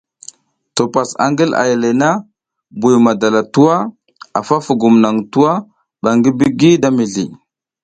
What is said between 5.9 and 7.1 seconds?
ɓa ngi buga da